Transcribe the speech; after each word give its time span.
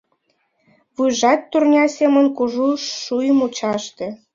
Вуйжат 0.95 1.41
турня 1.51 1.85
семын 1.97 2.25
кужу 2.37 2.67
шӱй 3.01 3.29
мучаште. 3.37 4.07